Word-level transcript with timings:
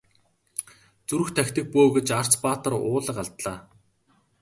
Зүрх 1.07 1.29
тахидаг 1.35 1.65
бөө 1.73 1.87
гэж 1.95 2.07
Арц 2.19 2.33
баатар 2.43 2.73
уулга 2.75 3.19
алдлаа. 3.23 3.57